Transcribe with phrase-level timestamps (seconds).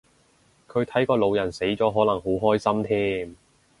[0.67, 3.35] 佢睇個老人死咗可能好開心添